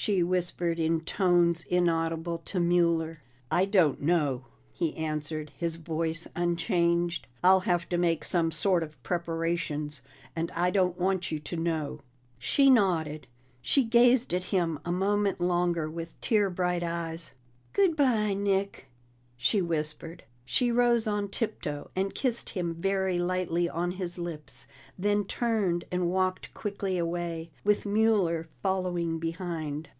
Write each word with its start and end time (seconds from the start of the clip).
she 0.00 0.22
whispered 0.22 0.78
in 0.78 1.00
tones 1.00 1.64
inaudible 1.64 2.38
to 2.38 2.60
Mueller. 2.60 3.20
"I 3.50 3.64
don't 3.64 4.00
know," 4.00 4.44
he 4.72 4.96
answered, 4.96 5.50
his 5.56 5.74
voice 5.74 6.28
unchanged. 6.36 7.26
"I'll 7.42 7.60
have 7.66 7.88
to 7.88 7.98
make 7.98 8.24
some 8.24 8.52
sort 8.52 8.84
of 8.84 9.02
preparations 9.02 10.02
and 10.36 10.52
I 10.52 10.70
don't 10.70 10.96
want 11.00 11.32
you 11.32 11.40
to 11.40 11.56
know." 11.56 11.98
She 12.38 12.70
nodded. 12.70 13.26
She 13.60 13.82
gazed 13.82 14.32
at 14.32 14.44
him 14.44 14.78
a 14.84 14.92
moment 14.92 15.40
longer 15.40 15.90
with 15.90 16.18
tear 16.20 16.48
bright 16.48 16.84
eyes. 16.84 17.32
"Good 17.72 17.96
bye, 17.96 18.34
Nick," 18.34 18.86
she 19.36 19.60
whispered. 19.60 20.22
She 20.50 20.72
rose 20.72 21.06
on 21.06 21.28
tiptoe, 21.28 21.90
and 21.94 22.14
kissed 22.14 22.48
him 22.48 22.72
very 22.76 23.18
lightly 23.18 23.68
on 23.68 23.90
his 23.90 24.16
lips, 24.16 24.66
then 24.98 25.24
turned 25.26 25.84
and 25.92 26.08
walked 26.10 26.54
quickly 26.54 26.96
away, 26.96 27.50
with 27.64 27.84
Mueller 27.84 28.48
following 28.62 29.18
behind. 29.18 29.90